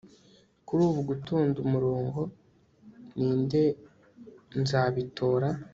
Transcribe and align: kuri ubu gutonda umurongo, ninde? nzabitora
kuri 0.67 0.81
ubu 0.89 1.01
gutonda 1.09 1.57
umurongo, 1.65 2.19
ninde? 3.17 3.63
nzabitora 4.61 5.49